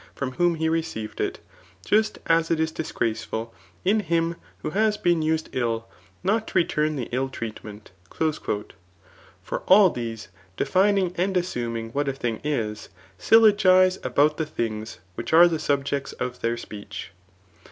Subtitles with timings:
[0.15, 1.37] from whom he received it;
[1.85, 3.53] just as it is disgraceful
[3.85, 5.87] in him who has been used ill,
[6.23, 12.41] not to return the ill treatment." For all these, defining and assuming what a thing
[12.43, 17.11] is, syllogise about the thmgs which are the subjects of their speech.